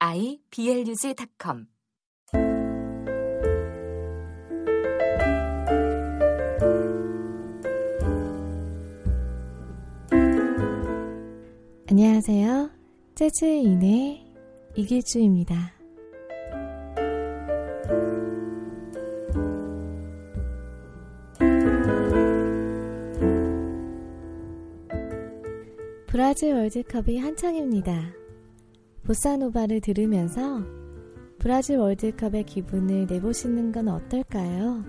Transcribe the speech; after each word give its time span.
iblog.com 0.00 1.66
안녕하세요. 11.90 12.70
재즈인의 13.16 14.24
이길주입니다. 14.76 15.72
브라질 26.06 26.54
월드컵이 26.54 27.18
한창입니다. 27.18 28.17
보사노바를 29.08 29.80
들으면서 29.80 30.62
브라질 31.38 31.78
월드컵의 31.78 32.44
기분을 32.44 33.06
내보시는 33.06 33.72
건 33.72 33.88
어떨까요? 33.88 34.84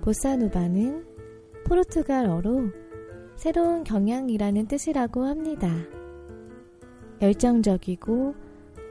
보사노바는 0.00 1.06
포르투갈어로 1.64 2.70
새로운 3.36 3.84
경향이라는 3.84 4.66
뜻이라고 4.66 5.26
합니다. 5.26 5.72
열정적이고 7.22 8.34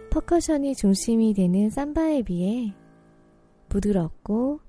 퍼커션이 0.09 0.75
중심이 0.75 1.33
되는 1.33 1.69
삼바에 1.69 2.21
비해 2.21 2.73
부드럽고 3.67 4.61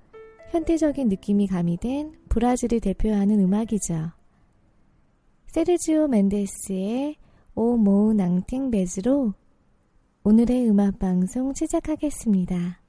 현대적인 0.50 1.08
느낌이 1.08 1.46
가미된 1.46 2.14
브라질을 2.28 2.80
대표하는 2.80 3.38
음악이죠. 3.38 4.10
세르지오 5.46 6.08
멘데스의 6.08 7.14
오모 7.54 8.14
낭팅 8.14 8.72
베즈로 8.72 9.32
오늘의 10.26 10.70
음악 10.70 10.98
방송 10.98 11.52
시작하겠습니다. 11.52 12.83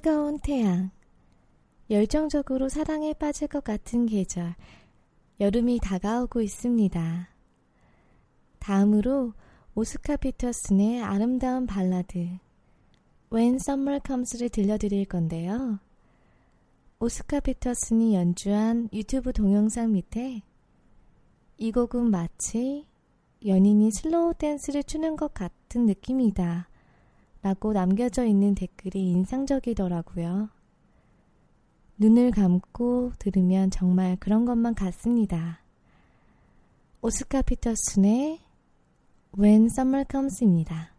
뜨거운 0.00 0.38
태양, 0.38 0.90
열정적으로 1.90 2.70
사랑에 2.70 3.12
빠질 3.12 3.48
것 3.48 3.62
같은 3.62 4.06
계절, 4.06 4.54
여름이 5.40 5.80
다가오고 5.82 6.40
있습니다. 6.40 7.28
다음으로 8.60 9.34
오스카 9.74 10.16
피터슨의 10.16 11.02
아름다운 11.02 11.66
발라드 11.66 12.38
When 13.30 13.56
Summer 13.56 14.00
Comes를 14.06 14.48
들려드릴 14.48 15.04
건데요. 15.04 15.78
오스카 16.98 17.40
피터슨이 17.40 18.14
연주한 18.14 18.88
유튜브 18.94 19.34
동영상 19.34 19.92
밑에 19.92 20.40
이 21.58 21.72
곡은 21.72 22.10
마치 22.10 22.86
연인이 23.44 23.90
slow 23.90 24.32
dance를 24.38 24.82
추는 24.82 25.16
것 25.16 25.34
같은 25.34 25.84
느낌이다 25.84 26.69
라고 27.42 27.72
남겨져 27.72 28.24
있는 28.24 28.54
댓글이 28.54 29.10
인상적이더라고요. 29.10 30.50
눈을 31.98 32.30
감고 32.30 33.12
들으면 33.18 33.70
정말 33.70 34.16
그런 34.20 34.44
것만 34.44 34.74
같습니다. 34.74 35.60
오스카 37.02 37.42
피터슨의 37.42 38.40
When 39.38 39.66
Summer 39.66 40.04
Comes입니다. 40.10 40.89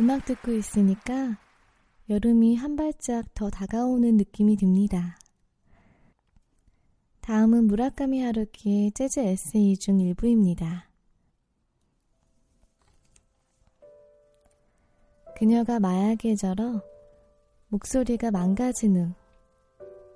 음악 0.00 0.24
듣고 0.24 0.52
있으니까 0.52 1.38
여름이 2.08 2.54
한 2.54 2.76
발짝 2.76 3.34
더 3.34 3.50
다가오는 3.50 4.16
느낌이 4.16 4.56
듭니다. 4.56 5.18
다음은 7.20 7.66
무라카미 7.66 8.22
하루키의 8.22 8.92
재즈 8.92 9.20
에세이 9.20 9.76
중 9.76 10.00
일부입니다. 10.00 10.88
그녀가 15.36 15.80
마약에 15.80 16.36
절어 16.36 16.80
목소리가 17.68 18.30
망가진 18.30 18.96
후 18.96 19.12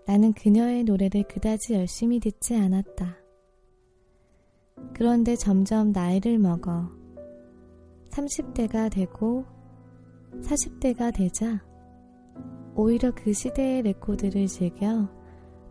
나는 0.07 0.33
그녀의 0.33 0.85
노래를 0.85 1.25
그다지 1.25 1.75
열심히 1.75 2.21
듣지 2.21 2.57
않았다. 2.57 3.17
그런데 4.95 5.37
점점 5.37 5.93
나이를 5.93 6.39
먹어 6.39 6.89
30대가 8.11 8.91
되고 8.91 9.45
40대가 10.41 11.15
되자 11.15 11.63
오히려 12.75 13.13
그 13.15 13.33
시대의 13.33 13.83
레코드를 13.83 14.47
즐겨 14.47 15.09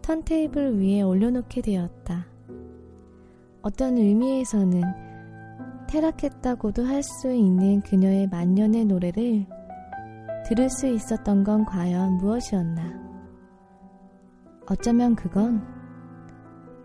턴테이블 0.01 0.79
위에 0.79 1.01
올려놓게 1.01 1.61
되었다. 1.61 2.27
어떤 3.61 3.97
의미에서는 3.97 4.81
태락했다고도 5.87 6.83
할 6.85 7.03
수 7.03 7.31
있는 7.31 7.81
그녀의 7.81 8.27
만년의 8.27 8.85
노래를 8.85 9.45
들을 10.45 10.69
수 10.69 10.87
있었던 10.87 11.43
건 11.43 11.65
과연 11.65 12.17
무엇이었나? 12.17 13.01
어쩌면 14.67 15.15
그건 15.15 15.61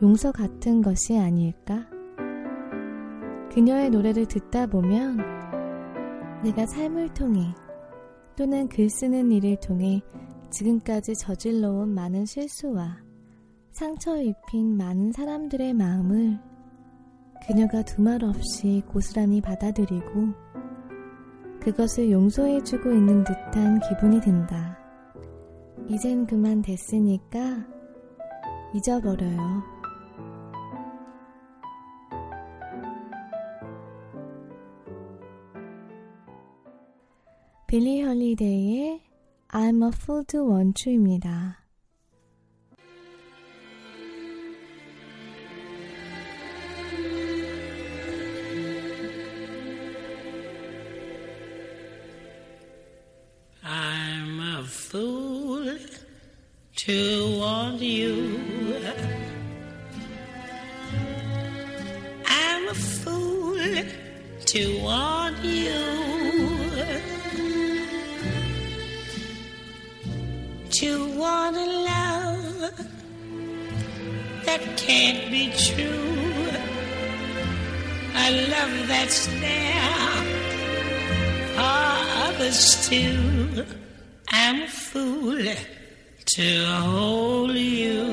용서 0.02 0.32
같은 0.32 0.82
것이 0.82 1.18
아닐까? 1.18 1.86
그녀의 3.52 3.90
노래를 3.90 4.26
듣다 4.26 4.66
보면 4.66 5.18
내가 6.42 6.66
삶을 6.66 7.14
통해 7.14 7.54
또는 8.36 8.68
글 8.68 8.88
쓰는 8.90 9.32
일을 9.32 9.56
통해 9.56 10.02
지금까지 10.50 11.14
저질러온 11.14 11.88
많은 11.88 12.26
실수와 12.26 12.98
상처 13.72 14.16
입힌 14.16 14.76
많은 14.76 15.12
사람들의 15.12 15.74
마음을 15.74 16.38
그녀가 17.46 17.82
두말 17.82 18.24
없이 18.24 18.82
고스란히 18.88 19.40
받아들이고 19.40 20.46
그것을 21.60 22.10
용서해주고 22.10 22.92
있는 22.92 23.24
듯한 23.24 23.80
기분이 23.80 24.20
든다. 24.20 24.78
이젠 25.88 26.26
그만 26.26 26.62
됐으니까 26.62 27.66
잊어버려요. 28.74 29.75
빌리 37.76 38.00
헐리데이의 38.00 39.02
I'm 39.48 39.84
a 39.84 39.90
fool 39.92 40.24
to 40.28 40.48
want 40.48 40.88
you입니다. 40.88 41.58
I'm 53.62 54.40
a 54.40 54.64
fool 54.64 55.78
to 56.76 57.38
want 57.38 57.82
you. 57.82 58.80
I'm 62.24 62.68
a 62.68 62.74
fool 62.74 63.58
to 64.46 64.82
want 64.82 65.44
you. 65.44 66.05
To 70.80 71.08
want 71.16 71.56
a 71.56 71.64
love 71.64 72.70
that 74.44 74.60
can't 74.76 75.30
be 75.30 75.50
true. 75.56 76.50
A 78.14 78.28
love 78.50 78.86
that's 78.86 79.26
there 79.40 80.10
for 81.54 81.96
others 82.28 82.86
too. 82.86 83.64
I'm 84.28 84.64
a 84.64 84.68
fool 84.68 85.42
to 86.34 86.66
hold 86.66 87.52
you. 87.52 88.04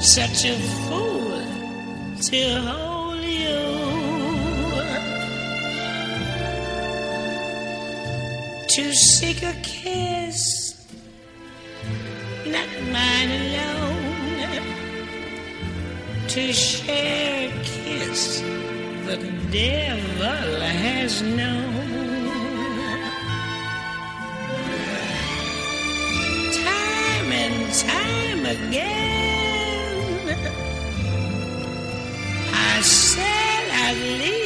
Such 0.00 0.44
a 0.44 0.58
fool 0.58 1.40
to 2.20 2.60
hold 2.60 2.93
To 8.74 8.92
seek 8.92 9.44
a 9.44 9.52
kiss, 9.62 10.74
not 12.44 12.68
mine 12.90 13.30
alone. 13.30 14.50
To 16.26 16.52
share 16.52 17.50
a 17.50 17.62
kiss 17.62 18.40
the 19.06 19.16
devil 19.52 20.60
has 20.60 21.22
known. 21.22 21.86
Time 26.64 27.32
and 27.44 27.72
time 27.72 28.44
again, 28.56 30.36
I 32.52 32.80
said 32.80 33.68
I'd 33.70 33.98
leave 34.20 34.43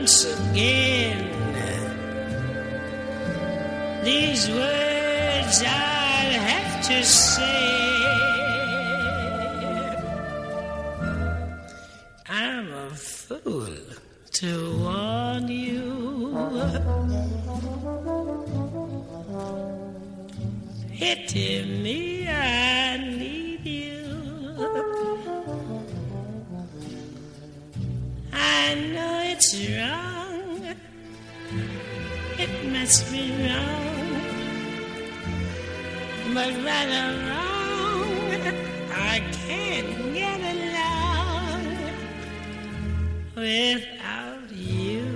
once 0.00 0.24
again. 0.24 1.20
These 4.02 4.48
words 4.48 5.56
I'll 5.62 6.40
have 6.52 6.86
to 6.88 7.04
say. 7.04 7.66
I'm 12.28 12.72
a 12.72 12.90
fool 12.94 13.76
to 14.38 14.50
warn 14.78 15.48
you. 15.48 15.84
Hit 20.90 21.34
me, 21.34 21.79
Must 32.90 33.12
be 33.12 33.30
wrong. 33.30 34.10
But 36.34 36.52
right 36.66 36.90
or 37.00 37.10
wrong, 37.28 38.18
I 38.92 39.22
can't 39.46 39.92
get 40.12 40.40
along 40.54 41.64
without 43.36 44.50
you. 44.50 45.06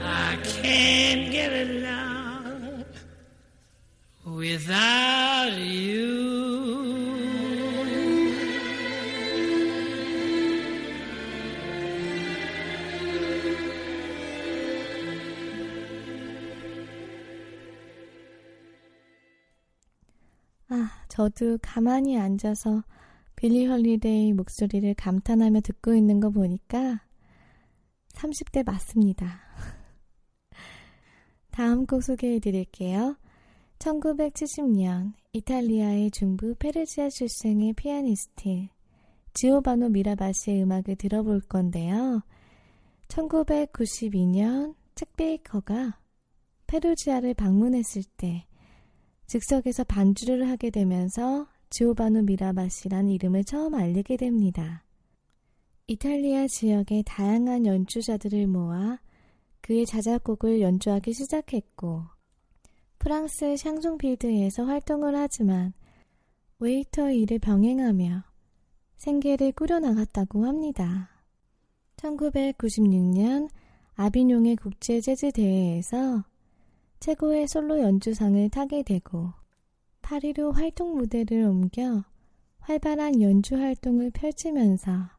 I 0.00 0.38
can't 0.62 1.30
get 1.30 1.52
along 1.52 2.86
without 4.24 4.95
아, 20.76 20.90
저도 21.08 21.58
가만히 21.62 22.18
앉아서 22.18 22.82
빌리 23.34 23.64
헐리데이 23.64 24.34
목소리를 24.34 24.92
감탄하며 24.94 25.60
듣고 25.62 25.94
있는 25.94 26.20
거 26.20 26.28
보니까 26.28 27.00
30대 28.12 28.64
맞습니다. 28.64 29.40
다음 31.50 31.86
곡 31.86 32.02
소개해 32.02 32.40
드릴게요. 32.40 33.16
1970년 33.78 35.14
이탈리아의 35.32 36.10
중부 36.10 36.54
페르지아 36.58 37.08
출생의 37.08 37.72
피아니스트 37.72 38.68
지오바노 39.32 39.88
미라바시의 39.90 40.62
음악을 40.62 40.96
들어볼 40.96 41.40
건데요. 41.40 42.22
1992년 43.08 44.74
책 44.94 45.16
베이커가 45.16 45.98
페르지아를 46.66 47.32
방문했을 47.32 48.02
때 48.18 48.46
즉석에서 49.26 49.84
반주를 49.84 50.48
하게 50.48 50.70
되면서 50.70 51.46
지오바노 51.70 52.22
미라바시라는 52.22 53.10
이름을 53.10 53.44
처음 53.44 53.74
알리게 53.74 54.16
됩니다. 54.16 54.84
이탈리아 55.88 56.46
지역의 56.46 57.04
다양한 57.04 57.66
연주자들을 57.66 58.46
모아 58.46 58.98
그의 59.60 59.86
자작곡을 59.86 60.60
연주하기 60.60 61.12
시작했고 61.12 62.04
프랑스 62.98 63.56
샹송필드에서 63.56 64.64
활동을 64.64 65.16
하지만 65.16 65.72
웨이터 66.58 67.10
일을 67.10 67.38
병행하며 67.38 68.24
생계를 68.96 69.52
꾸려나갔다고 69.52 70.46
합니다. 70.46 71.10
1996년 71.96 73.48
아비뇽의 73.94 74.56
국제 74.56 75.00
재즈 75.00 75.32
대회에서 75.32 76.24
최고의 77.00 77.48
솔로 77.48 77.80
연주상을 77.80 78.48
타게 78.50 78.82
되고 78.82 79.32
파리로 80.02 80.52
활동 80.52 80.96
무대를 80.96 81.44
옮겨 81.44 82.04
활발한 82.60 83.22
연주 83.22 83.56
활동을 83.56 84.10
펼치면서 84.10 85.10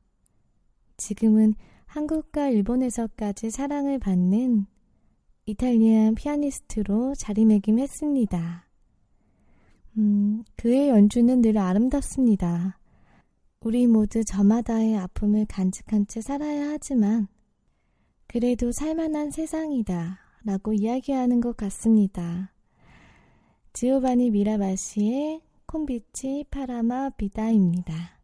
지금은 0.97 1.53
한국과 1.85 2.49
일본에서까지 2.49 3.49
사랑을 3.49 3.99
받는 3.99 4.65
이탈리안 5.45 6.15
피아니스트로 6.15 7.15
자리매김했습니다. 7.15 8.67
음, 9.97 10.43
그의 10.57 10.89
연주는 10.89 11.41
늘 11.41 11.57
아름답습니다. 11.57 12.77
우리 13.61 13.87
모두 13.87 14.23
저마다의 14.23 14.97
아픔을 14.97 15.45
간직한 15.47 16.05
채 16.07 16.21
살아야 16.21 16.69
하지만 16.69 17.27
그래도 18.27 18.71
살만한 18.71 19.31
세상이다 19.31 20.26
라고 20.47 20.71
이야기하는 20.71 21.41
것 21.41 21.57
같습니다. 21.57 22.53
지오바니 23.73 24.31
미라바시의 24.31 25.41
콤비치 25.65 26.45
파라마 26.49 27.10
비다입니다. 27.10 28.16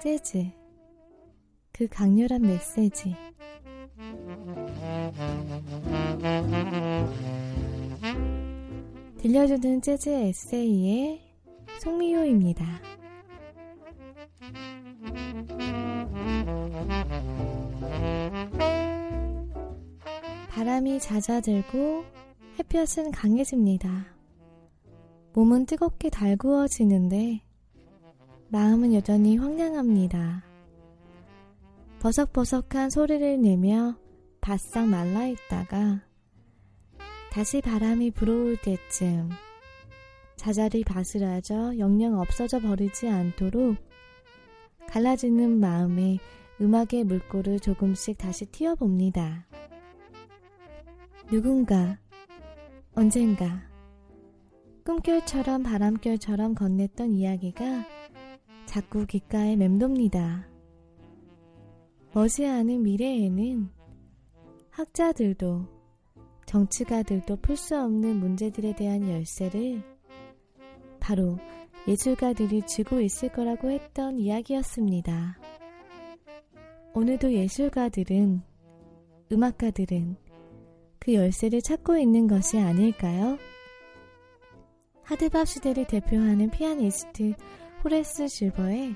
재즈. 0.00 0.48
그 1.72 1.88
강렬한 1.88 2.42
메시지. 2.42 3.16
들려주는 9.18 9.82
재즈 9.82 10.08
에세이의 10.08 11.20
송미호입니다. 11.80 12.64
바람이 20.50 21.00
잦아들고 21.00 22.04
햇볕은 22.60 23.10
강해집니다. 23.10 24.06
몸은 25.32 25.66
뜨겁게 25.66 26.08
달구어지는데 26.08 27.47
마음은 28.50 28.94
여전히 28.94 29.36
황량합니다. 29.36 30.42
버석버석한 32.00 32.88
소리를 32.88 33.42
내며 33.42 33.98
바싹 34.40 34.88
말라 34.88 35.26
있다가 35.26 36.00
다시 37.30 37.60
바람이 37.60 38.12
불어올 38.12 38.56
때쯤 38.56 39.28
자잘이 40.36 40.84
바스라져 40.84 41.76
영영 41.76 42.18
없어져 42.18 42.58
버리지 42.60 43.08
않도록 43.08 43.76
갈라지는 44.88 45.60
마음에 45.60 46.16
음악의 46.58 47.04
물꼬를 47.04 47.60
조금씩 47.60 48.16
다시 48.16 48.46
튀어봅니다. 48.46 49.46
누군가, 51.30 51.98
언젠가, 52.94 53.62
꿈결처럼 54.86 55.64
바람결처럼 55.64 56.54
건넸던 56.54 57.12
이야기가 57.14 57.97
자꾸 58.68 59.06
귓가에 59.06 59.56
맴돕니다. 59.56 60.46
머지않은 62.12 62.82
미래에는 62.82 63.70
학자들도 64.68 65.64
정치가들도 66.44 67.36
풀 67.36 67.56
수 67.56 67.80
없는 67.80 68.20
문제들에 68.20 68.74
대한 68.76 69.08
열쇠를 69.08 69.82
바로 71.00 71.38
예술가들이 71.88 72.66
쥐고 72.66 73.00
있을 73.00 73.30
거라고 73.30 73.70
했던 73.70 74.18
이야기였습니다. 74.18 75.38
오늘도 76.92 77.32
예술가들은, 77.32 78.42
음악가들은 79.32 80.16
그 80.98 81.14
열쇠를 81.14 81.62
찾고 81.62 81.96
있는 81.96 82.26
것이 82.26 82.58
아닐까요? 82.58 83.38
hard 85.04 85.29
bop 85.29 85.48
시대를 85.48 85.86
대표하는 85.86 86.50
피아니스트 86.50 87.32
호레스 87.84 88.26
실버의 88.26 88.94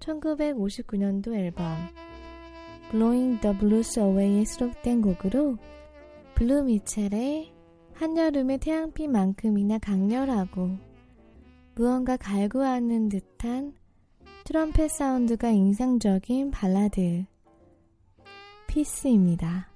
1959년도 0.00 1.34
앨범 1.34 1.76
Blowing 2.90 3.40
the 3.40 3.58
Blues 3.58 3.98
Away에 3.98 4.44
수록된 4.44 5.02
곡으로 5.02 5.58
블루 6.34 6.64
미첼의 6.64 7.52
한여름의 7.94 8.58
태양빛만큼이나 8.58 9.78
강렬하고 9.78 10.70
무언가 11.74 12.16
갈구하는 12.16 13.08
듯한 13.08 13.74
트럼펫 14.44 14.90
사운드가 14.90 15.50
인상적인 15.50 16.50
발라드 16.50 17.24
피스입니다. 18.66 19.71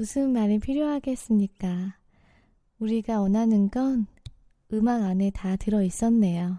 무슨 0.00 0.32
말이 0.32 0.58
필요하겠습니까? 0.58 1.94
우리가 2.78 3.20
원하는 3.20 3.68
건 3.68 4.06
음악 4.72 5.02
안에 5.02 5.30
다 5.30 5.56
들어 5.56 5.82
있었네요. 5.82 6.56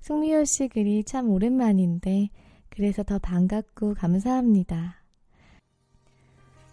승미호 0.00 0.46
씨 0.46 0.66
글이 0.68 1.04
참 1.04 1.28
오랜만인데, 1.28 2.30
그래서 2.70 3.02
더 3.02 3.18
반갑고 3.18 3.92
감사합니다. 3.92 5.02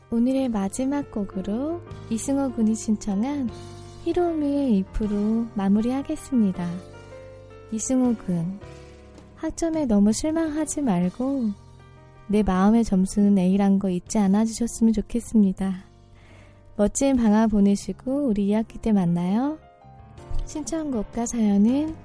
오늘의 0.09 0.47
마지막 0.47 1.11
곡으로 1.11 1.81
이승호 2.09 2.53
군이 2.53 2.75
신청한 2.75 3.49
히로미의 4.05 4.85
if로 4.85 5.47
마무리하겠습니다. 5.53 6.65
이승호 7.73 8.15
군, 8.23 8.57
학점에 9.35 9.85
너무 9.85 10.13
실망하지 10.13 10.81
말고 10.81 11.62
내 12.27 12.43
마음의 12.43 12.83
점수는 12.83 13.37
A란 13.37 13.79
거 13.79 13.89
잊지 13.89 14.17
않아 14.17 14.45
주셨으면 14.45 14.93
좋겠습니다. 14.93 15.85
멋진 16.75 17.15
방학 17.17 17.51
보내시고 17.51 18.27
우리 18.27 18.47
2학기 18.47 18.81
때 18.81 18.91
만나요. 18.91 19.59
신청곡과 20.45 21.25
사연은 21.25 21.95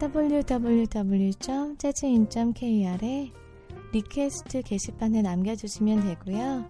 www.재즈인.kr에 0.00 1.02
request 3.92 4.62
게시판에 4.62 5.22
남겨주시면 5.22 6.02
되고요. 6.02 6.64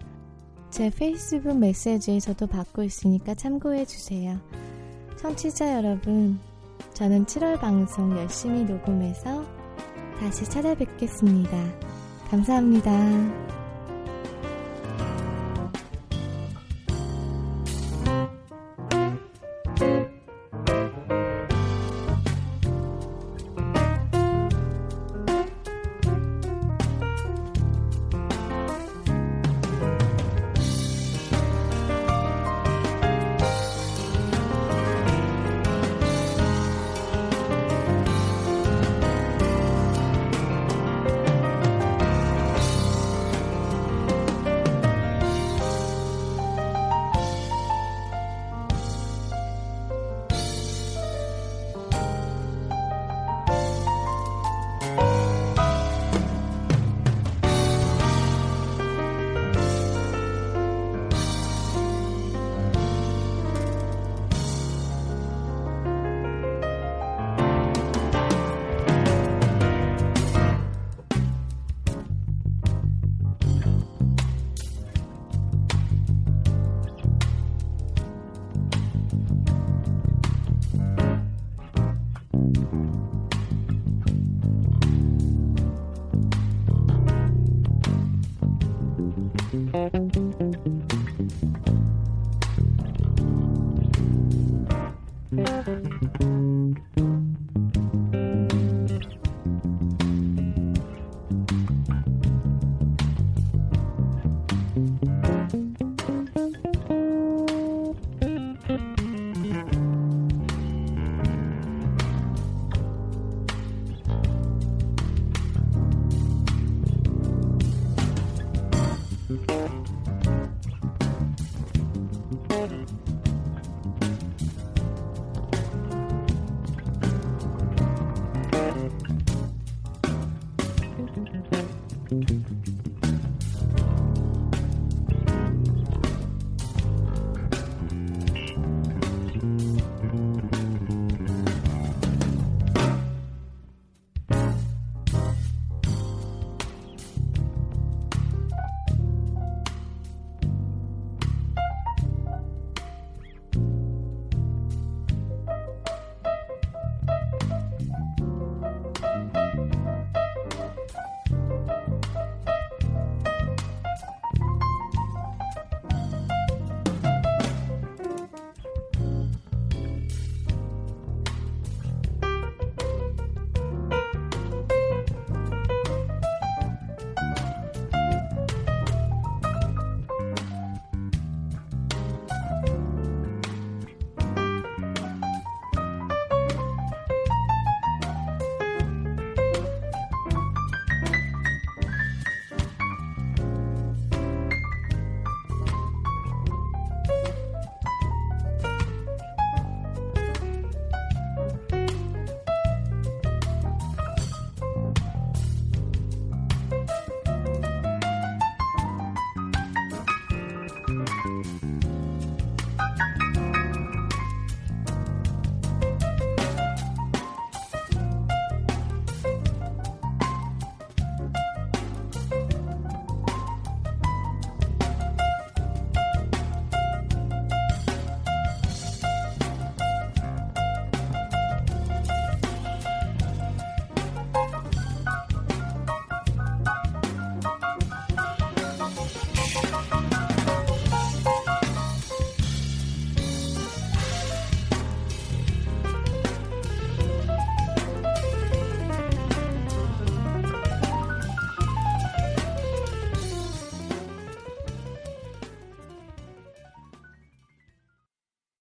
제 0.71 0.91
페이스북 0.91 1.59
메시지에서도 1.59 2.47
받고 2.47 2.83
있으니까 2.83 3.35
참고해주세요. 3.35 4.41
청취자 5.17 5.75
여러분, 5.77 6.41
저는 6.95 7.27
7월 7.27 7.61
방송 7.61 8.17
열심히 8.17 8.65
녹음해서 8.65 9.45
다시 10.19 10.45
찾아뵙겠습니다. 10.45 12.02
감사합니다. 12.33 12.91